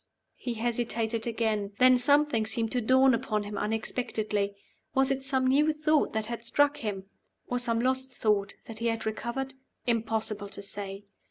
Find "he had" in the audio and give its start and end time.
8.79-9.05